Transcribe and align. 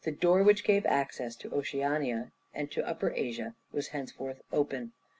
The 0.03 0.09
door 0.11 0.41
which 0.41 0.63
gave 0.63 0.87
access 0.87 1.35
to 1.35 1.53
Oceania, 1.53 2.31
and 2.55 2.71
to 2.71 2.83
Upper 2.87 3.13
Asia, 3.15 3.53
was 3.71 3.89
henceforth 3.89 4.41
open. 4.51 4.93